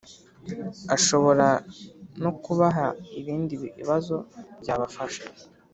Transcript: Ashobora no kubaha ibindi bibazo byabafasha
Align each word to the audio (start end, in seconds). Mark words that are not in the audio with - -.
Ashobora 0.95 1.47
no 2.23 2.31
kubaha 2.43 2.85
ibindi 3.19 3.53
bibazo 3.79 4.15
byabafasha 4.61 5.23